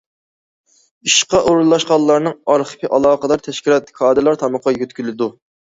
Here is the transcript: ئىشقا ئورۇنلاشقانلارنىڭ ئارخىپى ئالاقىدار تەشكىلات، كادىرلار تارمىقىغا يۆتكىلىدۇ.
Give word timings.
ئىشقا 1.09 1.41
ئورۇنلاشقانلارنىڭ 1.51 2.35
ئارخىپى 2.55 2.91
ئالاقىدار 2.99 3.47
تەشكىلات، 3.49 3.95
كادىرلار 4.01 4.43
تارمىقىغا 4.45 4.79
يۆتكىلىدۇ. 4.83 5.33